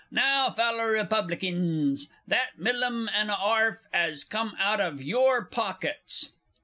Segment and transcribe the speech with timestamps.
[0.09, 6.29] Now, Feller Republikins, that millum an' a 'arf 'as come out of your pockets!